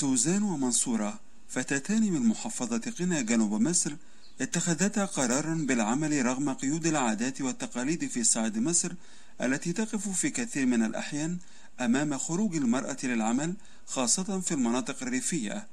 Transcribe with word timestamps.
سوزان 0.00 0.42
ومنصورة 0.42 1.20
فتاتان 1.48 2.12
من 2.12 2.26
محافظة 2.26 2.92
قنا 2.98 3.20
جنوب 3.20 3.60
مصر 3.60 3.92
اتخذتا 4.40 5.04
قرارا 5.04 5.54
بالعمل 5.68 6.26
رغم 6.26 6.52
قيود 6.52 6.86
العادات 6.86 7.40
والتقاليد 7.40 8.08
في 8.08 8.24
صعيد 8.24 8.58
مصر 8.58 8.92
التي 9.40 9.72
تقف 9.72 10.08
في 10.08 10.30
كثير 10.30 10.66
من 10.66 10.82
الأحيان 10.84 11.38
أمام 11.80 12.18
خروج 12.18 12.56
المرأة 12.56 12.96
للعمل 13.02 13.54
خاصة 13.86 14.40
في 14.40 14.52
المناطق 14.52 14.96
الريفية. 15.02 15.66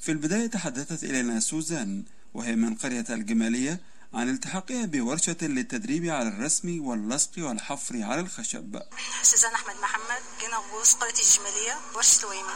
في 0.00 0.12
البداية 0.12 0.46
تحدثت 0.46 1.04
إلينا 1.04 1.40
سوزان 1.40 2.04
وهي 2.34 2.56
من 2.56 2.74
قرية 2.74 3.06
الجمالية 3.10 3.80
عن 4.14 4.28
التحاقها 4.28 4.86
بورشة 4.86 5.36
للتدريب 5.42 6.04
على 6.06 6.28
الرسم 6.28 6.84
واللصق 6.84 7.30
والحفر 7.38 8.02
على 8.02 8.20
الخشب. 8.20 8.82
سوزان 9.22 9.52
أحمد 9.54 9.74
محمد 9.82 10.22
جينا 10.40 10.56
غوص 10.56 10.94
قرية 10.94 11.10
الجمالية 11.10 11.74
ورشة 11.96 12.28
ويمة 12.28 12.54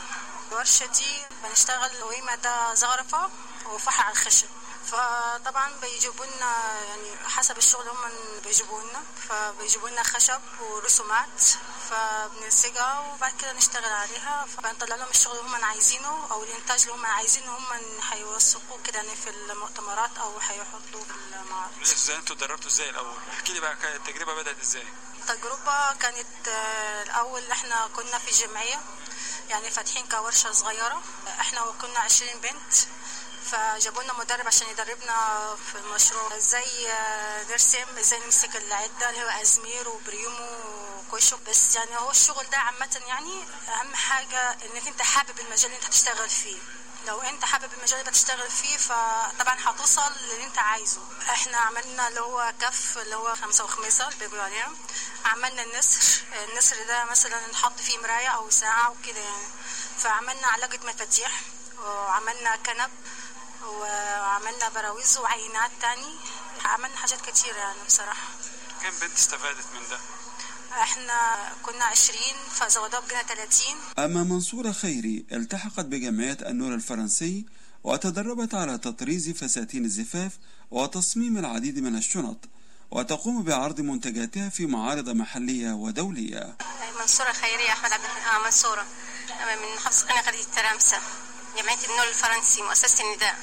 الورشة 0.52 0.86
دي 0.86 1.22
بنشتغل 1.42 2.02
ويمة 2.02 2.34
ده 2.34 2.74
زغرفة 2.74 3.30
وفحر 3.66 4.02
على 4.04 4.12
الخشب. 4.12 4.48
فطبعا 4.86 5.72
بيجيبوا 5.80 6.26
لنا 6.26 6.82
يعني 6.88 7.28
حسب 7.28 7.58
الشغل 7.58 7.88
هم 7.88 8.10
بيجيبوا 8.44 8.82
لنا. 8.82 9.02
فبيجيبوا 9.28 9.88
لنا 9.88 10.02
خشب 10.02 10.40
ورسومات 10.60 11.42
فبنلصقها 11.90 12.98
وبعد 13.00 13.32
كده 13.40 13.52
نشتغل 13.52 13.92
عليها. 13.92 14.46
فبنطلع 14.56 14.96
لهم 14.96 15.08
الشغل 15.10 15.38
اللي 15.38 15.48
هم 15.56 15.64
عايزينه 15.64 16.26
أو 16.30 16.42
الإنتاج 16.44 16.80
اللي 16.80 16.92
هم 16.92 17.06
عايزينه. 17.06 17.56
هم 17.56 17.64
هيوثقوه 18.12 18.82
كده 18.82 18.96
يعني 18.98 19.16
في 19.16 19.30
المؤتمرات 19.30 20.18
أو 20.18 20.38
هيحطوه 20.38 21.04
في 21.04 21.14
المعارض 21.40 21.72
إزاي؟ 21.82 22.16
أنتوا 22.16 22.36
اتدربتوا 22.36 22.70
إزاي 22.70 22.90
الأول؟ 22.90 23.16
احكي 23.32 23.52
لي 23.52 23.60
بقى 23.60 23.72
التجربة 23.96 24.34
بدأت 24.34 24.60
إزاي؟ 24.60 24.86
التجربة 25.18 25.92
كانت 25.94 26.48
الأول 27.06 27.50
إحنا 27.50 27.88
كنا 27.96 28.18
في 28.18 28.30
جمعية. 28.30 28.80
يعني 29.48 29.70
فاتحين 29.70 30.06
كورشه 30.08 30.52
صغيرة. 30.52 31.02
إحنا 31.40 31.60
كنا 31.80 31.98
20 31.98 32.40
بنت 32.40 32.74
فجابوا 33.44 34.02
لنا 34.02 34.12
مدرب 34.12 34.46
عشان 34.46 34.68
يدربنا 34.68 35.56
في 35.72 35.78
المشروع 35.78 36.36
إزاي 36.36 36.88
نرسم 37.50 37.98
إزاي 37.98 38.18
نمسك 38.24 38.56
العدة 38.56 39.10
اللي 39.10 39.22
هو 39.24 39.28
أزمير 39.28 39.88
وبريمو 39.88 40.48
وكوشو 40.98 41.36
بس 41.48 41.76
يعني 41.76 41.96
هو 41.96 42.10
الشغل 42.10 42.50
ده 42.50 42.58
عامة 42.58 43.00
يعني 43.08 43.44
أهم 43.68 43.94
حاجة 43.94 44.50
انك 44.50 44.86
أنت 44.88 45.02
حابب 45.02 45.40
المجال 45.40 45.64
اللي 45.66 45.76
أنت 45.76 45.84
هتشتغل 45.84 46.28
فيه. 46.30 46.58
لو 47.06 47.20
انت 47.20 47.44
حابب 47.44 47.72
المجال 47.72 48.00
اللي 48.00 48.10
بتشتغل 48.10 48.50
فيه 48.50 48.76
فطبعا 48.76 49.56
هتوصل 49.64 50.12
للي 50.22 50.44
انت 50.44 50.58
عايزه. 50.58 51.00
إحنا 51.30 51.56
عملنا 51.58 52.08
اللي 52.08 52.20
هو 52.20 52.52
كف 52.60 52.98
اللي 52.98 53.16
هو 53.16 53.34
خمسة 53.34 53.64
وخميسة 53.64 54.08
اللي 54.08 54.18
بيقولوا 54.18 54.44
عليها. 54.44 54.72
عملنا 55.24 55.62
النسر. 55.62 56.24
النسر 56.32 56.86
ده 56.86 57.04
مثلا 57.04 57.46
نحط 57.52 57.80
فيه 57.80 57.98
مراية 57.98 58.28
أو 58.28 58.50
ساعة 58.50 58.90
وكده 58.90 59.20
يعني. 59.20 59.46
فعملنا 59.98 60.46
علاجة 60.46 60.80
مفاتيح 60.84 61.40
وعملنا 61.78 62.56
كنب 62.56 62.90
وعملنا 63.64 64.68
براويز 64.68 65.18
وعينات 65.18 65.70
تاني. 65.80 66.18
عملنا 66.64 66.96
حاجات 66.96 67.20
كتير 67.30 67.56
يعني 67.56 67.84
بصراحة. 67.86 68.28
كم 68.82 68.90
بنت 68.98 69.16
استفادت 69.18 69.66
من 69.74 69.88
ده؟ 69.88 69.98
إحنا 70.82 71.52
كنا 71.62 71.84
عشرين 71.84 72.34
فزودوها 72.50 73.00
بقينا 73.00 73.22
تلاتين. 73.22 73.76
أما 73.98 74.22
منصورة 74.22 74.72
خيري 74.72 75.26
التحقت 75.32 75.84
بجمعية 75.84 76.38
النور 76.46 76.74
الفرنسي 76.74 77.46
وتدربت 77.84 78.54
على 78.54 78.78
تطريز 78.78 79.30
فساتين 79.30 79.84
الزفاف 79.84 80.32
وتصميم 80.70 81.38
العديد 81.38 81.78
من 81.78 81.96
الشنط 81.96 82.36
وتقوم 82.90 83.42
بعرض 83.42 83.80
منتجاتها 83.80 84.48
في 84.48 84.66
معارض 84.66 85.08
محلية 85.08 85.72
ودولية. 85.72 86.56
منصورة 87.00 87.32
خيرية 87.32 87.72
أحمد 87.72 87.92
عبد 87.92 88.04
آه 88.04 88.44
منصورة. 88.44 88.84
من 89.62 89.74
محافظة 89.76 90.06
قنا 90.06 90.20
قرية 90.20 90.40
الترامسة 90.40 90.98
جمعية 91.58 91.84
النور 91.90 92.08
الفرنسي 92.08 92.62
مؤسسة 92.62 93.04
النداء. 93.04 93.36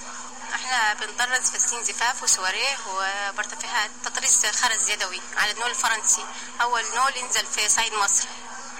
إحنا 0.55 0.93
بنطرز 0.93 1.51
فساتين 1.51 1.83
زفاف 1.83 2.23
وسواريه 2.23 2.77
وبرتفيهات 2.87 3.91
تطريز 4.05 4.45
خرز 4.45 4.89
يدوي 4.89 5.21
على 5.37 5.51
النول 5.51 5.69
الفرنسي. 5.69 6.25
أول 6.61 6.83
نول 6.95 7.17
ينزل 7.17 7.45
في 7.45 7.69
صعيد 7.69 7.93
مصر. 7.93 8.27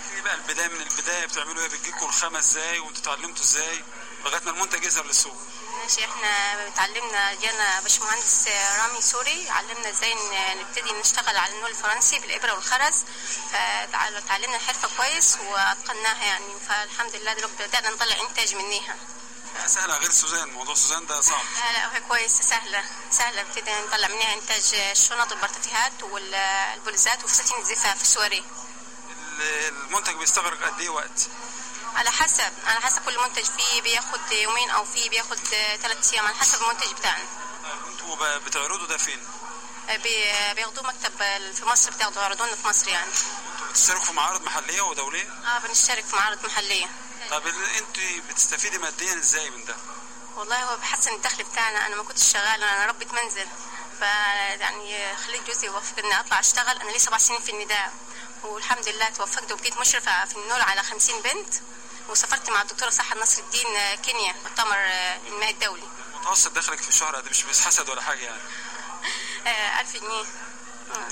احكي 0.05 0.21
بقى 0.21 0.35
البداية 0.35 0.67
من 0.67 0.81
البداية 0.81 1.25
بتعملوا 1.25 1.61
إيه؟ 1.61 1.67
بتجيكم 1.67 2.05
الخامة 2.05 2.39
إزاي؟ 2.39 2.79
وانتوا 2.79 3.01
اتعلمتوا 3.01 3.43
إزاي؟ 3.43 3.83
لغاية 4.25 4.41
ما 4.45 4.51
المنتج 4.51 4.83
يظهر 4.83 5.05
للسوق. 5.05 5.37
ماشي 5.83 6.05
إحنا 6.05 6.67
اتعلمنا 6.67 7.33
جانا 7.33 7.79
باشمهندس 7.79 8.47
رامي 8.79 9.01
سوري 9.01 9.49
علمنا 9.49 9.89
إزاي 9.89 10.15
نبتدي 10.55 10.91
نشتغل 10.91 11.37
على 11.37 11.53
النول 11.53 11.69
الفرنسي 11.69 12.19
بالإبرة 12.19 12.53
والخرز. 12.53 12.95
فتعلمنا 13.51 14.55
الحرفه 14.55 14.89
كويس 14.97 15.37
وأتقناها 15.41 16.25
يعني. 16.25 16.53
فالحمد 16.69 17.15
لله 17.15 17.33
دلوقتي 17.33 17.67
بدأنا 17.67 17.89
نطلع 17.89 18.19
إنتاج 18.29 18.55
منيها. 18.55 18.95
سهلة. 19.67 19.97
غير 19.97 20.11
سوزان. 20.11 20.49
موضوع 20.49 20.75
سوزان 20.75 21.05
ده 21.05 21.21
صعب. 21.21 21.43
لا 21.55 21.71
لا 21.73 21.95
هي 21.95 22.01
كويسه 22.01 22.41
سهلة. 22.43 22.83
سهلة. 23.11 23.41
ابتدي 23.41 23.71
نطلع 23.71 24.07
منها 24.07 24.33
إنتاج 24.33 24.73
الشنط 24.73 25.31
والبرتفيهات 25.31 26.03
والبلوزات 26.03 27.23
وفساتين 27.23 27.57
الزفاف 27.57 28.01
السواري 28.01 28.43
المنتج 29.39 30.13
بيستغرق 30.15 30.63
قد 30.63 30.79
إيه 30.79 30.89
وقت؟ 30.89 31.27
على 31.95 32.11
حسب. 32.11 32.53
على 32.65 32.81
حسب 32.81 33.01
كل 33.05 33.19
منتج. 33.19 33.43
فيه 33.43 33.81
بياخد 33.81 34.31
يومين 34.31 34.69
أو 34.69 34.85
فيه 34.85 35.09
بياخد 35.09 35.37
ثلاث 35.81 36.13
أيام. 36.13 36.25
على 36.25 36.35
حسب 36.35 36.61
المنتج 36.61 36.93
بتاعنا. 36.93 37.23
أنتوا 37.87 38.37
بتعرضوا 38.37 38.87
ده 38.87 38.97
فين؟ 38.97 39.27
بياخدوه 40.55 40.83
مكتب 40.83 41.17
في 41.53 41.65
مصر 41.65 41.91
بتاخدوا 41.91 42.21
يعرضونا 42.21 42.55
في 42.55 42.67
مصر 42.67 42.87
يعني. 42.87 43.11
أنتوا 43.11 43.69
بتشتركوا 43.71 44.05
في 44.05 44.11
معارض 44.13 44.41
محلية 44.41 44.81
ودوليه؟ 44.81 45.29
آه 45.45 45.59
بنشترك 45.59 46.05
في 46.05 46.15
معارض 46.15 46.45
محلية. 46.45 46.85
طب 47.31 47.47
انت 47.47 47.97
بتستفيدي 48.29 48.77
ماديا 48.77 49.13
إزاي 49.19 49.49
من 49.49 49.65
ده؟ 49.65 49.75
والله 50.35 50.63
هو 50.63 50.77
بحسن 50.77 51.13
الدخل 51.13 51.43
بتاعنا 51.43 51.87
أنا 51.87 51.95
ما 51.95 52.03
كنتش 52.03 52.31
شغالة 52.33 52.73
أنا 52.73 52.85
ربة 52.85 53.07
منزل. 53.23 53.47
ف 53.99 54.01
يعني 54.61 55.15
خليت 55.17 55.47
جوزي 55.47 55.67
يوفق 55.67 55.99
إني 55.99 56.19
أطلع 56.19 56.39
أشتغل. 56.39 56.77
أنا 56.81 56.91
لي 56.91 56.99
سبع 56.99 57.17
سنين 57.17 57.41
في 57.41 57.51
النداء. 57.51 57.93
والحمد 58.43 58.87
لله 58.89 59.09
توفقت 59.09 59.51
وبقيت 59.51 59.77
مشرفة 59.77 60.25
في 60.25 60.35
النول 60.35 60.61
على 60.61 60.83
50 60.83 61.21
بنت. 61.21 61.53
وسافرت 62.09 62.49
مع 62.49 62.61
الدكتورة 62.61 62.89
صحة 62.89 63.17
نصر 63.17 63.41
الدين 63.41 63.95
كينيا 64.03 64.33
مؤتمر 64.43 64.77
الماء 65.27 65.49
الدولي. 65.49 65.87
متوسط 66.15 66.51
دخلك 66.51 66.81
في 66.81 66.89
الشهر 66.89 67.15
قد 67.15 67.29
مش 67.29 67.43
بيتحسد 67.43 67.89
ولا 67.89 68.01
حاجة 68.01 68.19
يعني؟ 68.19 68.41
1000 69.81 69.93
جنيه. 69.97 70.25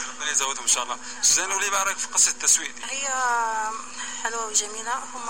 ربنا 0.09 0.31
يزودهم 0.31 0.62
إن 0.63 0.68
شاء 0.68 0.84
الله. 0.84 0.97
سوزان 1.22 1.52
قولي 1.53 1.69
بقى 1.69 1.85
رأيك 1.85 1.97
في 1.97 2.08
قصة 2.08 2.31
التسويق 2.31 2.75
دي. 2.75 2.81
هي 2.85 3.09
حلوة 4.24 4.46
وجميلة. 4.46 4.94
هم 5.13 5.30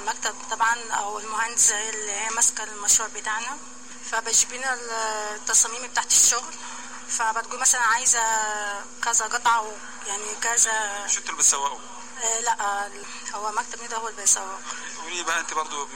المكتب 0.00 0.34
طبعا 0.50 0.76
أو 0.90 1.18
المهندس 1.18 1.70
اللي 1.70 2.12
هي 2.12 2.30
ماسكة 2.30 2.64
المشروع 2.64 3.08
بتاعنا. 3.08 3.58
فبجيب 4.10 4.52
لنا 4.52 4.74
التصاميم 5.34 5.86
بتاعت 5.86 6.12
الشغل. 6.12 6.54
فبتقول 7.08 7.60
مثلا 7.60 7.80
عايزة 7.80 8.22
كذا 9.04 9.24
قطعة 9.26 9.72
يعني 10.06 10.34
كذا. 10.42 11.04
مش 11.04 11.18
أنتوا 11.18 11.30
اللي 11.30 11.42
بتسوقوا؟ 11.42 11.78
آه 12.24 12.40
لا 12.40 12.88
هو 13.34 13.52
مكتب 13.52 13.82
ندى 13.82 13.96
هو 13.96 14.08
اللي 14.08 14.20
بيسوق. 14.20 14.60
قولي 15.02 15.22
بقى 15.22 15.40
انت 15.40 15.54
برضو 15.54 15.88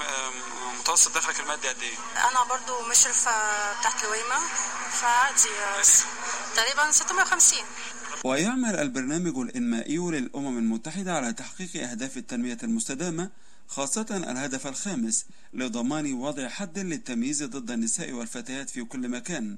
متوسط 0.79 1.15
دخلك 1.15 1.41
المادي 1.41 1.69
قد 1.69 1.83
إيه؟ 1.83 1.97
أنا 2.29 2.43
برضو 2.45 2.81
مشرفة 2.81 3.33
تحت 3.83 4.05
الويمة. 4.05 4.39
فعادي 5.01 5.51
تقريبا 6.57 6.93
650 6.93 7.65
ويعمل 8.25 8.77
البرنامج 8.77 9.39
الإنمائي 9.39 9.99
للأمم 9.99 10.59
المتحدة 10.59 11.17
على 11.17 11.33
تحقيق 11.33 11.91
أهداف 11.91 12.17
التنمية 12.17 12.59
المستدامة 12.63 13.31
خاصة 13.67 14.07
الهدف 14.11 14.67
الخامس 14.67 15.27
لضمان 15.55 16.13
وضع 16.13 16.49
حد 16.49 16.79
للتمييز 16.79 17.43
ضد 17.43 17.71
النساء 17.71 18.13
والفتيات 18.13 18.71
في 18.71 18.85
كل 18.85 19.09
مكان. 19.09 19.57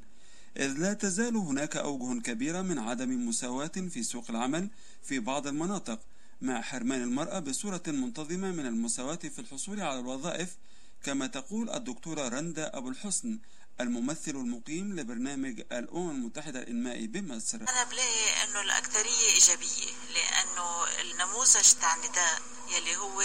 إذ 0.56 0.72
لا 0.72 0.92
تزال 0.92 1.36
هناك 1.36 1.76
أوجه 1.76 2.20
كبيرة 2.20 2.62
من 2.62 2.78
عدم 2.78 3.28
مساواة 3.28 3.66
في 3.66 4.02
سوق 4.02 4.24
العمل 4.30 4.68
في 5.02 5.18
بعض 5.18 5.46
المناطق 5.46 6.00
مع 6.42 6.60
حرمان 6.60 7.02
المرأة 7.02 7.38
بصورة 7.38 7.82
منتظمة 7.86 8.52
من 8.52 8.66
المساواة 8.66 9.16
في 9.16 9.38
الحصول 9.38 9.80
على 9.80 10.00
الوظائف 10.00 10.56
كما 11.02 11.26
تقول 11.26 11.70
الدكتورة 11.70 12.28
رندا 12.28 12.78
أبو 12.78 12.88
الحسن 12.88 13.38
الممثل 13.80 14.30
المقيم 14.30 15.00
لبرنامج 15.00 15.60
الأمم 15.72 16.10
المتحدة 16.10 16.58
الإنمائي 16.62 17.06
بمصر 17.06 17.56
أنا 17.56 17.84
بلاقي 17.84 18.44
أنه 18.44 18.60
الأكثرية 18.60 19.28
إيجابية 19.34 19.90
لأنه 20.14 20.84
النموذج 21.00 21.72
تاع 21.80 21.94
النداء 21.94 22.42
يلي 22.68 22.96
هو 22.96 23.22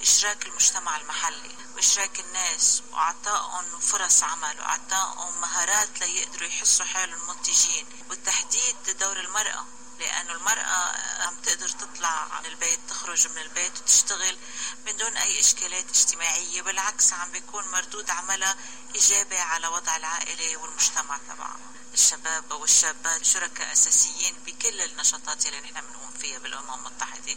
إشراك 0.00 0.46
المجتمع 0.46 0.96
المحلي 0.96 1.54
وإشراك 1.74 2.20
الناس 2.20 2.82
وإعطائهم 2.92 3.80
فرص 3.80 4.22
عمل 4.22 4.60
وإعطائهم 4.60 5.40
مهارات 5.40 6.00
ليقدروا 6.00 6.48
يحسوا 6.48 6.86
حالهم 6.86 7.36
منتجين 7.36 7.86
وتحديد 8.10 8.76
دور 9.00 9.20
المرأة. 9.20 9.64
لأنه 10.00 10.32
المرأة 10.32 10.92
عم 11.26 11.36
تقدر 11.42 11.68
تطلع 11.68 12.08
عن 12.08 12.46
البيت 12.46 12.80
تخرج 12.88 13.28
من 13.28 13.38
البيت 13.38 13.78
وتشتغل 13.80 14.38
من 14.86 14.96
دون 14.96 15.16
أي 15.16 15.40
إشكالات 15.40 15.88
اجتماعية 15.88 16.62
بالعكس 16.62 17.12
عم 17.12 17.32
بيكون 17.32 17.68
مردود 17.68 18.10
عملها 18.10 18.56
إيجابي 18.94 19.38
على 19.38 19.66
وضع 19.66 19.96
العائلة 19.96 20.56
والمجتمع 20.56 21.18
تبعها. 21.28 21.58
الشباب 21.94 22.52
والشابات 22.52 23.24
شركاء 23.24 23.72
أساسيين 23.72 24.34
بكل 24.46 24.80
النشاطات 24.80 25.46
اللي 25.46 25.60
نحن 25.60 25.80
بنقوم 25.80 26.10
فيها 26.20 26.38
بالأمم 26.38 26.74
المتحدة 26.74 27.36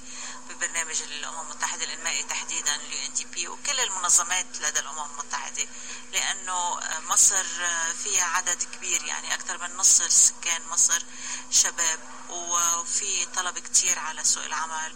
ببرنامج 0.49 1.01
الأمم 1.01 1.41
المتحدة 1.41 1.83
الإنمائي 1.83 2.23
تحديدا 2.23 2.75
اليو 2.75 3.05
ان 3.05 3.13
دي 3.13 3.25
بي 3.25 3.47
وكل 3.47 3.79
المنظمات 3.79 4.45
لدى 4.61 4.79
الأمم 4.79 5.11
المتحدة 5.11 5.67
لأنه 6.11 6.79
مصر 7.09 7.45
فيها 8.03 8.23
عدد 8.25 8.63
كبير 8.63 9.03
يعني 9.03 9.33
أكثر 9.33 9.57
من 9.57 9.75
نص 9.77 10.01
سكان 10.01 10.61
مصر 10.67 11.03
شباب 11.51 11.99
وفي 12.33 13.25
طلب 13.35 13.59
كتير 13.59 13.99
على 13.99 14.23
سوق 14.23 14.43
العمل 14.45 14.93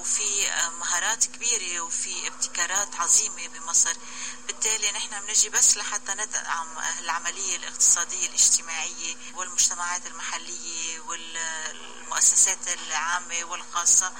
وفي 0.00 0.46
مهارات 0.80 1.24
كبيرة 1.24 1.80
وفي 1.80 2.10
ابتكارات 2.26 2.96
عظيمة 2.96 3.48
بمصر. 3.54 3.96
بالتالي 4.46 4.92
نحن 4.92 5.26
بنجي 5.26 5.48
بس 5.48 5.76
لحتى 5.76 6.12
ندعم 6.12 6.66
العملية 7.04 7.56
الاقتصادية 7.56 8.28
الاجتماعية 8.28 9.14
والمجتمعات 9.36 10.06
المحلية 10.06 11.00
والمؤسسات 11.08 12.58
العامة 12.88 13.50
والخاصة 13.50 14.12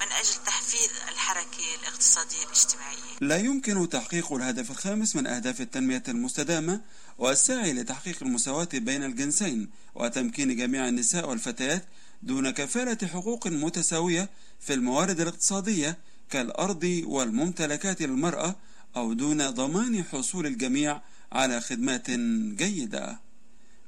من 0.00 0.12
أجل 0.12 0.34
تحفيز 0.46 0.90
الحركة 1.08 1.74
الاقتصادية 1.80 2.44
الاجتماعية. 2.44 3.18
لا 3.20 3.36
يمكن 3.36 3.88
تحقيق 3.88 4.32
الهدف 4.32 4.70
الخامس 4.70 5.16
من 5.16 5.26
أهداف 5.26 5.60
التنمية 5.60 6.02
المستدامة 6.08 6.80
والسعي 7.18 7.72
لتحقيق 7.72 8.16
المساواة 8.22 8.68
بين 8.72 9.04
الجنسين 9.04 9.70
وتمكين 9.94 10.56
جميع 10.56 10.88
النساء 10.88 11.28
والفتيات 11.28 11.84
دون 12.22 12.50
كفالة 12.50 13.08
حقوق 13.08 13.48
متساوية 13.48 14.30
في 14.60 14.74
الموارد 14.74 15.20
الاقتصادية 15.20 15.98
كالأرض 16.30 17.02
والممتلكات 17.06 18.02
للمرأة 18.02 18.56
أو 18.96 19.12
دون 19.12 19.50
ضمان 19.50 20.04
حصول 20.04 20.46
الجميع 20.46 21.00
على 21.32 21.60
خدمات 21.60 22.10
جيدة. 22.56 23.20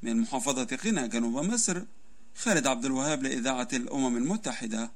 من 0.02 0.20
محافظة 0.20 0.76
قنا 0.76 1.06
جنوب 1.06 1.44
مصر 1.44 1.82
خالد 2.34 2.67
عبد 2.67 2.84
الوهاب 2.84 3.23
لإذاعة 3.23 3.69
الأمم 3.73 4.17
المتحدة. 4.17 4.90